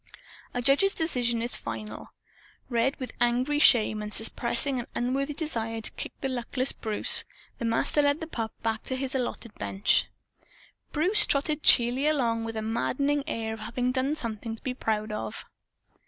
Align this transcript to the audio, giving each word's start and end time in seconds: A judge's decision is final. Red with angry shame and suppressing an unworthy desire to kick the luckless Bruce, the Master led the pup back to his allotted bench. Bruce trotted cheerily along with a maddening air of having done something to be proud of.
A 0.55 0.63
judge's 0.63 0.95
decision 0.95 1.43
is 1.43 1.55
final. 1.55 2.11
Red 2.71 2.95
with 2.99 3.11
angry 3.21 3.59
shame 3.59 4.01
and 4.01 4.11
suppressing 4.11 4.79
an 4.79 4.87
unworthy 4.95 5.35
desire 5.35 5.79
to 5.79 5.91
kick 5.91 6.11
the 6.21 6.27
luckless 6.27 6.71
Bruce, 6.71 7.23
the 7.59 7.65
Master 7.65 8.01
led 8.01 8.19
the 8.19 8.25
pup 8.25 8.51
back 8.63 8.81
to 8.85 8.95
his 8.95 9.13
allotted 9.13 9.53
bench. 9.59 10.05
Bruce 10.91 11.27
trotted 11.27 11.61
cheerily 11.61 12.07
along 12.07 12.45
with 12.45 12.57
a 12.57 12.63
maddening 12.63 13.23
air 13.27 13.53
of 13.53 13.59
having 13.59 13.91
done 13.91 14.15
something 14.15 14.55
to 14.55 14.63
be 14.63 14.73
proud 14.73 15.11
of. 15.11 15.45